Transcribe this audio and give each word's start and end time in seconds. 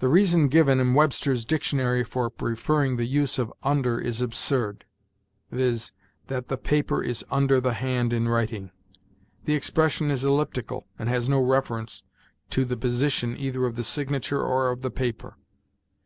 The 0.00 0.08
reason 0.08 0.48
given 0.48 0.78
in 0.78 0.92
Webster's 0.92 1.46
Dictionary 1.46 2.04
for 2.04 2.28
preferring 2.28 2.98
the 2.98 3.06
use 3.06 3.38
of 3.38 3.50
under 3.62 3.98
is 3.98 4.20
absurd; 4.20 4.84
viz., 5.50 5.90
that 6.26 6.48
the 6.48 6.58
paper 6.58 7.02
is 7.02 7.24
under 7.30 7.58
the 7.58 7.72
hand 7.72 8.12
in 8.12 8.28
writing. 8.28 8.72
The 9.46 9.54
expression 9.54 10.10
is 10.10 10.22
elliptical, 10.22 10.86
and 10.98 11.08
has 11.08 11.30
no 11.30 11.40
reference 11.40 12.02
to 12.50 12.66
the 12.66 12.76
position 12.76 13.38
either 13.38 13.64
of 13.64 13.76
the 13.76 13.84
signature 13.84 14.42
or 14.42 14.70
of 14.70 14.82
the 14.82 14.90
paper. 14.90 15.38